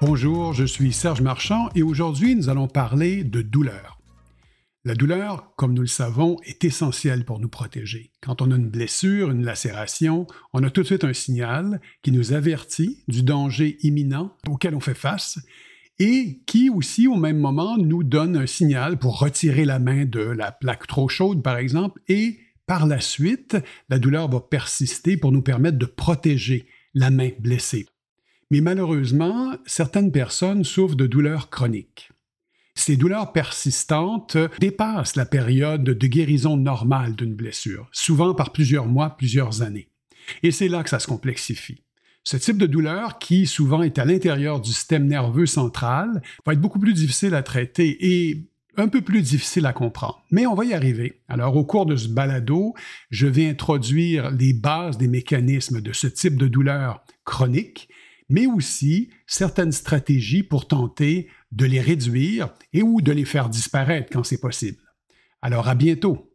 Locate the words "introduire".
53.48-54.30